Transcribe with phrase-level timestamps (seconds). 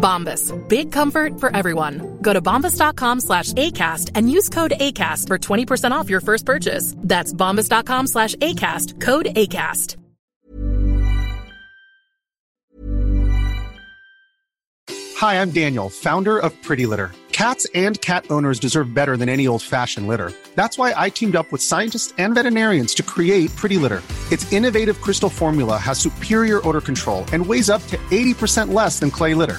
[0.00, 0.52] Bombas.
[0.68, 2.18] Big comfort for everyone.
[2.22, 6.94] Go to bombas.com slash ACAST and use code ACAST for 20% off your first purchase.
[6.98, 9.00] That's bombas.com slash ACAST.
[9.00, 9.96] Code ACAST.
[15.18, 17.12] Hi, I'm Daniel, founder of Pretty Litter.
[17.30, 20.32] Cats and cat owners deserve better than any old-fashioned litter.
[20.54, 24.02] That's why I teamed up with scientists and veterinarians to create Pretty Litter.
[24.30, 29.10] Its innovative crystal formula has superior odor control and weighs up to 80% less than
[29.10, 29.58] clay litter.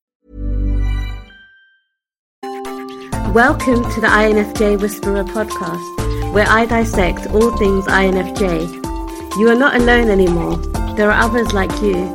[3.33, 9.37] Welcome to the INFJ Whisperer podcast, where I dissect all things INFJ.
[9.37, 10.57] You are not alone anymore.
[10.97, 12.13] There are others like you.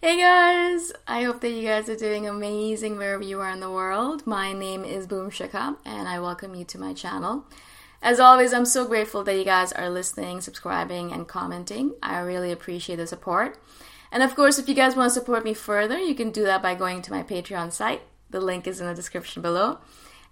[0.00, 0.92] Hey guys!
[1.06, 4.26] I hope that you guys are doing amazing wherever you are in the world.
[4.26, 7.44] My name is Boom Shikha, and I welcome you to my channel.
[8.00, 11.96] As always, I'm so grateful that you guys are listening, subscribing, and commenting.
[12.02, 13.58] I really appreciate the support.
[14.14, 16.62] And of course, if you guys want to support me further, you can do that
[16.62, 18.00] by going to my Patreon site.
[18.30, 19.78] The link is in the description below.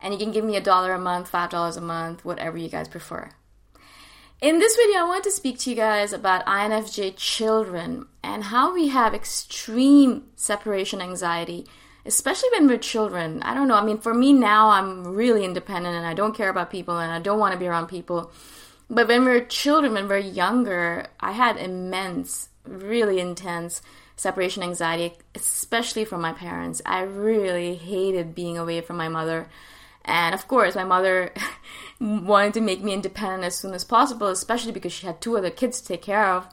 [0.01, 2.69] And you can give me a dollar a month, five dollars a month, whatever you
[2.69, 3.31] guys prefer.
[4.41, 8.73] In this video, I want to speak to you guys about INFJ children and how
[8.73, 11.67] we have extreme separation anxiety,
[12.07, 13.43] especially when we're children.
[13.43, 16.51] I don't know, I mean, for me now, I'm really independent and I don't care
[16.51, 18.31] about people and I don't want to be around people.
[18.89, 23.83] But when we're children, when we're younger, I had immense really intense
[24.17, 26.83] separation anxiety, especially from my parents.
[26.87, 29.49] I really hated being away from my mother.
[30.05, 31.33] And of course, my mother
[32.01, 35.51] wanted to make me independent as soon as possible, especially because she had two other
[35.51, 36.47] kids to take care of.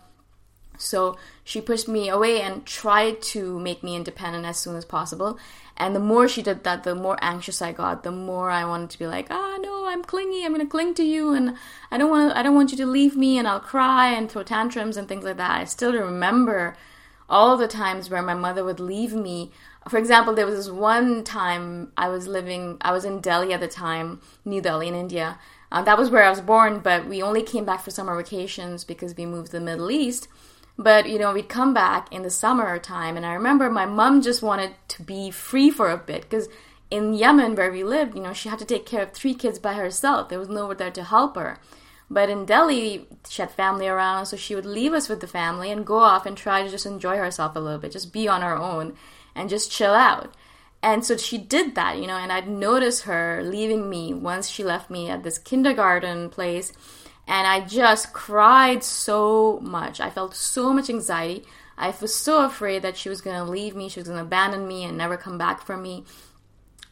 [0.80, 5.38] So she pushed me away and tried to make me independent as soon as possible.
[5.76, 8.04] And the more she did that, the more anxious I got.
[8.04, 10.46] The more I wanted to be like, ah, no, I'm clingy.
[10.46, 11.56] I'm gonna cling to you, and
[11.92, 12.36] I don't want.
[12.36, 13.38] I don't want you to leave me.
[13.38, 15.52] And I'll cry and throw tantrums and things like that.
[15.52, 16.76] I still remember
[17.30, 19.52] all the times where my mother would leave me.
[19.88, 22.78] For example, there was this one time I was living.
[22.82, 25.40] I was in Delhi at the time, New Delhi in India.
[25.72, 28.84] Uh, that was where I was born, but we only came back for summer vacations
[28.84, 30.28] because we moved to the Middle East
[30.80, 34.22] But, you know, we'd come back in the summer time, and I remember my mom
[34.22, 36.48] just wanted to be free for a bit because
[36.90, 39.60] in Yemen, where we lived, you know, she had to take care of three kids
[39.60, 40.30] by herself.
[40.30, 41.60] There was no one there to help her.
[42.10, 45.70] But in Delhi, she had family around, so she would leave us with the family
[45.70, 48.42] and go off and try to just enjoy herself a little bit, just be on
[48.42, 48.96] her own
[49.36, 50.34] and just chill out.
[50.82, 54.64] And so she did that, you know, and I'd notice her leaving me once she
[54.64, 56.72] left me at this kindergarten place.
[57.30, 60.02] And I just cried so much.
[60.02, 61.46] I felt so much anxiety.
[61.78, 64.84] I was so afraid that she was to leave me, she was to abandon me
[64.84, 66.06] and never come back for me.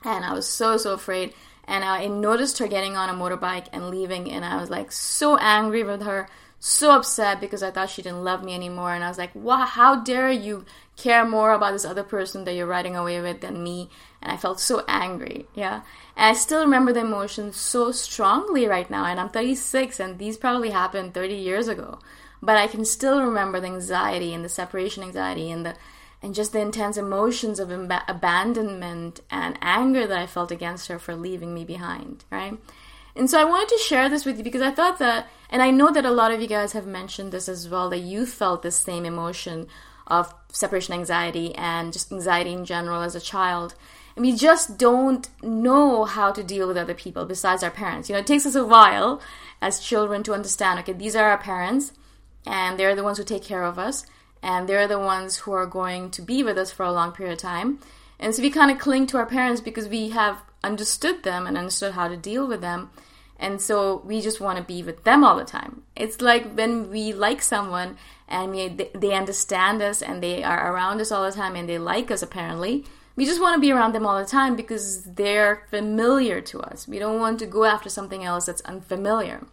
[0.05, 1.33] And I was so, so afraid.
[1.67, 5.37] And I noticed her getting on a motorbike and leaving, and I was like so
[5.37, 6.29] angry with her,
[6.59, 8.93] so upset because I thought she didn't love me anymore.
[8.93, 12.53] And I was like, wow, how dare you care more about this other person that
[12.53, 13.89] you're riding away with than me?
[14.21, 15.81] And I felt so angry, yeah.
[16.15, 19.05] And I still remember the emotions so strongly right now.
[19.05, 21.99] And I'm 36, and these probably happened 30 years ago.
[22.41, 25.75] But I can still remember the anxiety and the separation anxiety and the
[26.21, 30.97] and just the intense emotions of ab- abandonment and anger that I felt against her
[30.97, 32.57] for leaving me behind, right?
[33.15, 35.71] And so I wanted to share this with you because I thought that, and I
[35.71, 38.61] know that a lot of you guys have mentioned this as well, that you felt
[38.61, 39.67] the same emotion
[40.05, 43.75] of separation anxiety and just anxiety in general as a child.
[44.17, 48.09] And we just don't know how to deal with other people besides our parents.
[48.09, 49.21] You know, it takes us a while
[49.61, 51.93] as children to understand okay, these are our parents,
[52.43, 54.07] and they're the ones who take care of us,
[54.41, 57.33] and they're the ones who are going to be with us for a long period
[57.33, 57.77] of time.
[58.17, 61.55] And so we kind of cling to our parents because we have understood them and
[61.55, 62.89] understood how to deal with them.
[63.39, 65.83] And so we just want to be with them all the time.
[65.95, 67.97] It's like when we like someone
[68.27, 71.77] and we, they understand us and they are around us all the time and they
[71.77, 72.83] like us apparently.
[73.17, 76.87] We just want to be around them all the time because they're familiar to us.
[76.87, 79.45] We don't want to go after something else that's unfamiliar.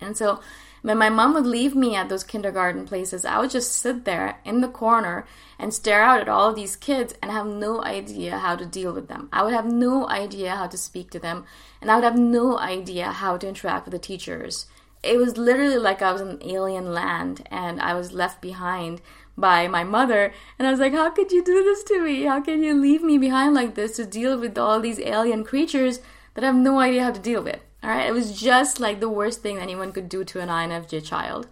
[0.00, 0.40] And so
[0.82, 4.38] when my mom would leave me at those kindergarten places, I would just sit there
[4.44, 5.26] in the corner
[5.58, 9.08] and stare out at all these kids and have no idea how to deal with
[9.08, 9.28] them.
[9.32, 11.44] I would have no idea how to speak to them,
[11.82, 14.66] and I would have no idea how to interact with the teachers.
[15.02, 19.00] It was literally like I was in alien land and I was left behind
[19.38, 20.32] by my mother.
[20.58, 22.24] And I was like, How could you do this to me?
[22.24, 26.00] How can you leave me behind like this to deal with all these alien creatures
[26.34, 27.60] that I have no idea how to deal with?
[27.82, 31.04] All right, it was just like the worst thing anyone could do to an INFJ
[31.04, 31.46] child.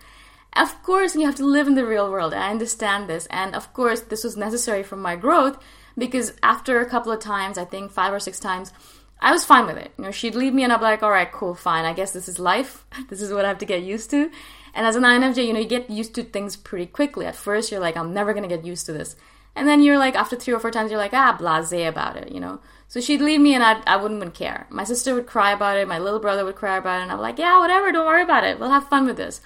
[0.57, 2.33] Of course, you have to live in the real world.
[2.35, 3.27] I understand this.
[3.27, 5.63] And of course, this was necessary for my growth
[5.99, 8.73] because after a couple of times, I think five or six times,
[9.21, 9.93] I was fine with it.
[9.99, 11.85] You know, she'd leave me and I'd be like, all right, cool, fine.
[11.85, 12.87] I guess this is life.
[13.09, 14.31] this is what I have to get used to.
[14.77, 17.25] And as an INFJ, you know, you get used to things pretty quickly.
[17.25, 19.17] At first, you're like, I'm never going to get used to this.
[19.55, 22.31] And then you're like, after three or four times, you're like, ah, blase about it,
[22.31, 22.61] you know.
[22.87, 24.67] So she'd leave me and I'd, I wouldn't even care.
[24.69, 25.89] My sister would cry about it.
[25.89, 27.05] My little brother would cry about it.
[27.05, 27.91] And I'm like, yeah, whatever.
[27.91, 28.61] Don't worry about it.
[28.61, 29.41] We'll have fun with this.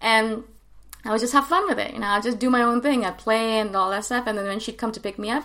[0.00, 0.44] And
[1.04, 1.92] I would just have fun with it.
[1.92, 3.04] You know, I'd just do my own thing.
[3.04, 4.28] I'd play and all that stuff.
[4.28, 5.42] And then when she'd come to pick me up,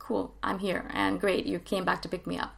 [0.00, 0.90] cool, I'm here.
[0.92, 2.56] And great, you came back to pick me up.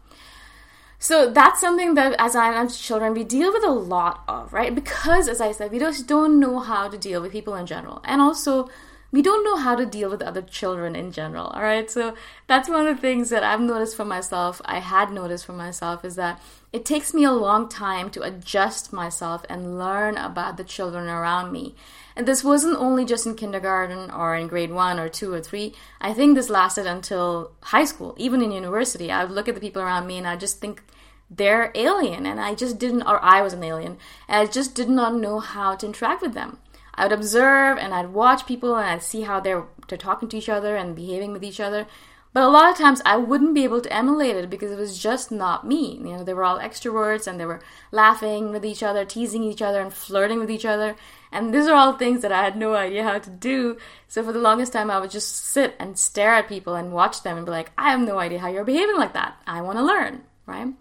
[1.05, 4.75] So that's something that as INFJ children we deal with a lot of, right?
[4.75, 8.01] Because as I said, we just don't know how to deal with people in general.
[8.05, 8.71] And also
[9.15, 12.17] we don't know how to deal with other children in general all right so
[12.49, 16.05] that's one of the things that i've noticed for myself i had noticed for myself
[16.05, 16.41] is that
[16.73, 21.53] it takes me a long time to adjust myself and learn about the children around
[21.53, 21.77] me
[22.17, 25.73] and this wasn't only just in kindergarten or in grade one or two or three
[26.01, 29.61] i think this lasted until high school even in university i would look at the
[29.61, 30.83] people around me and i just think
[31.31, 33.97] they're alien and i just didn't or i was an alien
[34.29, 36.59] and i just did not know how to interact with them
[36.97, 40.39] I would observe and I'd watch people and I'd see how they're they're talking to
[40.39, 41.87] each other and behaving with each other.
[42.33, 44.99] But a lot of times I wouldn't be able to emulate it because it was
[44.99, 45.99] just not me.
[45.99, 47.61] You know, they were all extroverts and they were
[47.93, 50.97] laughing with each other, teasing each other, and flirting with each other.
[51.31, 53.77] And these are all things that I had no idea how to do.
[54.09, 57.23] So for the longest time, I would just sit and stare at people and watch
[57.23, 59.41] them and be like, I have no idea how you're behaving like that.
[59.47, 60.75] I want to learn, right?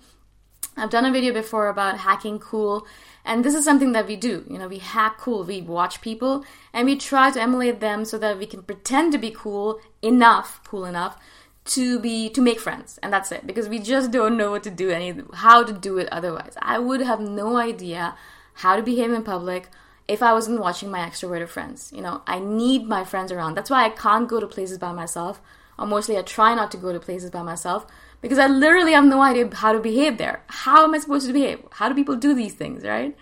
[0.76, 2.88] I've done a video before about hacking cool
[3.26, 4.44] and this is something that we do.
[4.50, 5.44] You know, we hack cool.
[5.44, 9.18] We watch people and we try to emulate them so that we can pretend to
[9.18, 11.18] be cool enough, cool enough
[11.66, 13.00] to be to make friends.
[13.02, 13.48] And that's it.
[13.48, 16.56] Because we just don't know what to do any how to do it otherwise.
[16.62, 18.16] I would have no idea
[18.56, 19.70] how to behave in public
[20.08, 21.92] if I wasn't watching my extroverted friends.
[21.96, 23.56] You know, I need my friends around.
[23.56, 25.42] That's why I can't go to places by myself.
[25.78, 27.86] Or mostly I try not to go to places by myself
[28.22, 30.44] because I literally have no idea how to behave there.
[30.48, 31.60] How am I supposed to behave?
[31.72, 33.16] How do people do these things, right?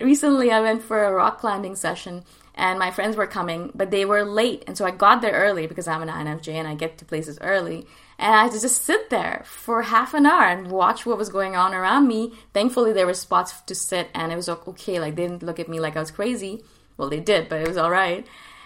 [0.00, 2.24] Recently, I went for a rock climbing session
[2.54, 4.64] and my friends were coming, but they were late.
[4.66, 7.38] And so I got there early because I'm an INFJ and I get to places
[7.40, 7.86] early.
[8.18, 11.28] And I had to just sit there for half an hour and watch what was
[11.28, 12.34] going on around me.
[12.52, 15.00] Thankfully, there were spots to sit and it was okay.
[15.00, 16.62] Like, they didn't look at me like I was crazy.
[16.96, 18.24] Well, they did, but it was all right.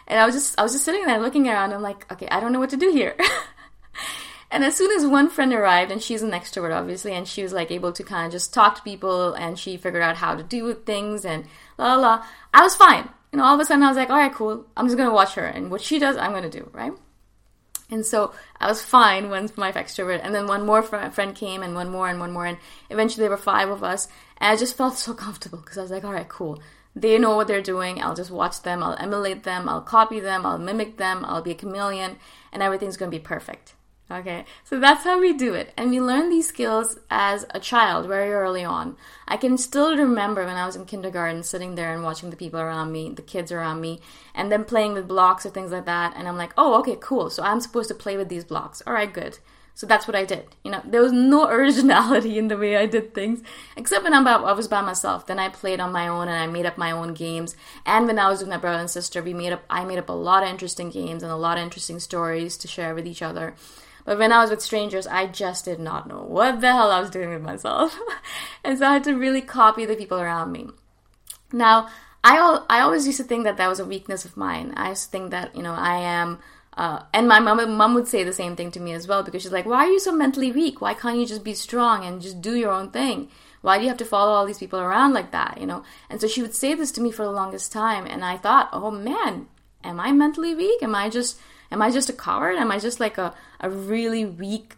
[0.08, 1.72] And I was just I was just sitting there looking around.
[1.72, 3.14] I'm like, okay, I don't know what to do here.
[4.50, 7.52] and as soon as one friend arrived, and she's an extrovert, obviously, and she was
[7.52, 10.42] like able to kind of just talk to people, and she figured out how to
[10.42, 11.44] do things, and
[11.76, 12.26] la la la.
[12.52, 13.08] I was fine.
[13.30, 14.66] And all of a sudden I was like, all right, cool.
[14.74, 16.92] I'm just gonna watch her, and what she does, I'm gonna do, right?
[17.90, 21.74] And so I was fine once my extrovert, and then one more friend came, and
[21.74, 22.56] one more, and one more, and
[22.88, 25.90] eventually there were five of us, and I just felt so comfortable because I was
[25.90, 26.62] like, all right, cool.
[27.00, 28.02] They know what they're doing.
[28.02, 28.82] I'll just watch them.
[28.82, 29.68] I'll emulate them.
[29.68, 30.44] I'll copy them.
[30.44, 31.24] I'll mimic them.
[31.24, 32.16] I'll be a chameleon,
[32.52, 33.74] and everything's gonna be perfect.
[34.10, 35.70] Okay, so that's how we do it.
[35.76, 38.96] And we learn these skills as a child very early on.
[39.28, 42.58] I can still remember when I was in kindergarten sitting there and watching the people
[42.58, 44.00] around me, the kids around me,
[44.34, 46.14] and then playing with blocks or things like that.
[46.16, 47.28] And I'm like, oh, okay, cool.
[47.28, 48.82] So I'm supposed to play with these blocks.
[48.86, 49.38] All right, good.
[49.78, 50.44] So that's what I did.
[50.64, 53.44] You know, there was no originality in the way I did things,
[53.76, 55.28] except when I was by myself.
[55.28, 57.54] Then I played on my own and I made up my own games.
[57.86, 59.62] And when I was with my brother and sister, we made up.
[59.70, 62.66] I made up a lot of interesting games and a lot of interesting stories to
[62.66, 63.54] share with each other.
[64.04, 66.98] But when I was with strangers, I just did not know what the hell I
[66.98, 67.96] was doing with myself.
[68.64, 70.70] and so I had to really copy the people around me.
[71.52, 71.88] Now,
[72.24, 74.74] I, I always used to think that that was a weakness of mine.
[74.76, 76.40] I used to think that, you know, I am.
[76.78, 79.42] Uh, and my mom, mom would say the same thing to me as well because
[79.42, 80.80] she's like, "Why are you so mentally weak?
[80.80, 83.28] Why can't you just be strong and just do your own thing?
[83.62, 85.82] Why do you have to follow all these people around like that?" You know.
[86.08, 88.68] And so she would say this to me for the longest time, and I thought,
[88.72, 89.48] "Oh man,
[89.82, 90.82] am I mentally weak?
[90.82, 91.38] Am I just
[91.70, 92.56] Am I just a coward?
[92.56, 94.76] Am I just like a, a really weak,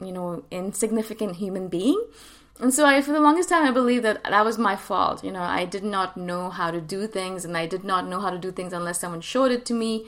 [0.00, 2.00] you know, insignificant human being?
[2.60, 5.22] And so I, for the longest time, I believed that that was my fault.
[5.24, 8.20] You know, I did not know how to do things and I did not know
[8.20, 10.06] how to do things unless someone showed it to me.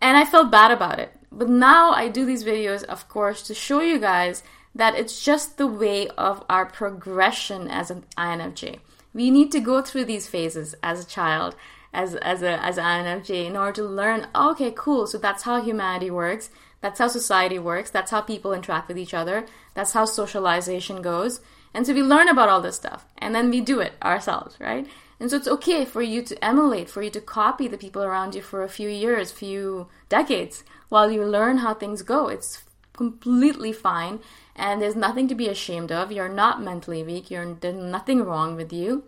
[0.00, 1.12] And I felt bad about it.
[1.30, 4.42] But now I do these videos, of course, to show you guys
[4.74, 8.80] that it's just the way of our progression as an INFJ.
[9.12, 11.56] We need to go through these phases as a child
[11.92, 14.28] as as a as an INFJ in order to learn.
[14.34, 15.06] Okay, cool.
[15.06, 16.50] So that's how humanity works.
[16.80, 17.90] That's how society works.
[17.90, 19.46] That's how people interact with each other.
[19.74, 21.40] That's how socialization goes.
[21.74, 24.86] And so we learn about all this stuff, and then we do it ourselves, right?
[25.20, 28.34] And so it's okay for you to emulate, for you to copy the people around
[28.34, 32.28] you for a few years, few decades, while you learn how things go.
[32.28, 34.20] It's completely fine,
[34.56, 36.10] and there's nothing to be ashamed of.
[36.10, 37.30] You're not mentally weak.
[37.30, 39.04] You're there's nothing wrong with you.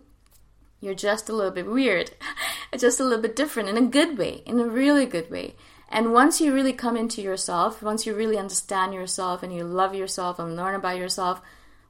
[0.83, 2.11] You're just a little bit weird,
[2.79, 5.55] just a little bit different in a good way, in a really good way.
[5.89, 9.95] And once you really come into yourself, once you really understand yourself and you love
[9.95, 11.41] yourself and learn about yourself,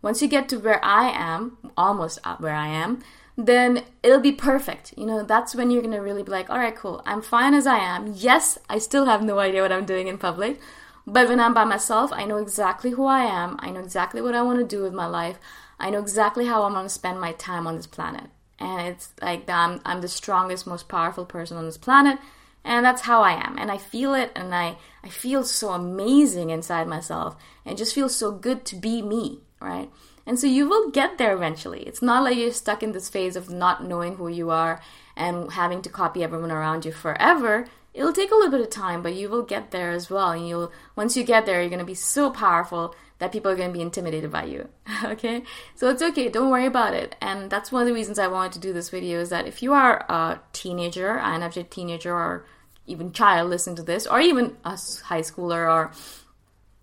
[0.03, 3.03] once you get to where I am, almost where I am,
[3.37, 4.95] then it'll be perfect.
[4.97, 7.55] You know, that's when you're going to really be like, all right, cool, I'm fine
[7.55, 8.13] as I am.
[8.15, 10.61] Yes, I still have no idea what I'm doing in public,
[11.07, 13.57] but when I'm by myself, I know exactly who I am.
[13.61, 15.39] I know exactly what I want to do with my life.
[15.81, 18.31] I know exactly how I'm going to spend my time on this planet
[18.63, 22.19] and it's like I'm, I'm the strongest most powerful person on this planet
[22.65, 26.51] and that's how i am and i feel it and i i feel so amazing
[26.51, 27.37] inside myself
[27.67, 29.91] and just feels so good to be me right
[30.27, 33.37] and so you will get there eventually it's not like you're stuck in this phase
[33.37, 34.81] of not knowing who you are
[35.17, 39.03] and having to copy everyone around you forever it'll take a little bit of time
[39.03, 41.85] but you will get there as well and you'll once you get there you're to
[41.85, 44.69] be so powerful that people are to be intimidated by you.
[45.05, 45.45] okay?
[45.77, 47.15] So it's okay, don't worry about it.
[47.21, 49.63] And that's one of the reasons I wanted to do this video is that if
[49.63, 52.45] you are a teenager, INFJ teenager, or
[52.85, 54.71] even child listening to this, or even a
[55.05, 55.93] high schooler or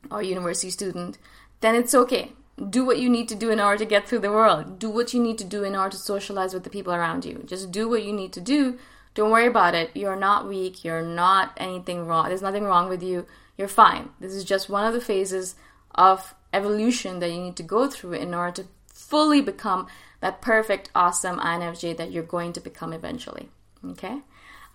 [0.10, 1.18] or university student,
[1.60, 2.32] then it's okay.
[2.68, 4.80] Do what you need to do in order to get through the world.
[4.80, 7.44] Do what you need to do in order to socialize with the people around you.
[7.46, 8.78] Just do what you need to do.
[9.14, 9.92] Don't worry about it.
[9.96, 10.84] You're not weak.
[10.84, 12.28] You're not anything wrong.
[12.28, 13.26] There's nothing wrong with you.
[13.58, 14.10] You're fine.
[14.20, 15.56] This is just one of the phases
[15.96, 19.88] of evolution that you need to go through in order to fully become
[20.22, 23.50] that perfect, awesome INFJ that you're going to become eventually.
[23.86, 24.20] Okay?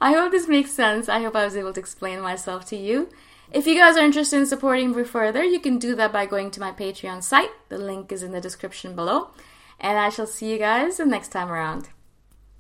[0.01, 1.09] I hope this makes sense.
[1.09, 3.09] I hope I was able to explain myself to you.
[3.55, 6.51] If you guys are interested in supporting me further, you can do that by going
[6.51, 7.51] to my Patreon site.
[7.69, 9.31] The link is in the description below.
[9.79, 11.91] And I shall see you guys the next time around.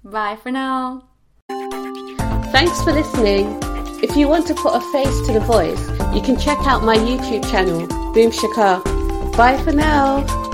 [0.05, 1.09] Bye for now.
[1.49, 3.59] Thanks for listening.
[4.05, 5.85] If you want to put a face to the voice,
[6.15, 9.37] you can check out my YouTube channel, Boom Shikha.
[9.37, 10.54] Bye for now.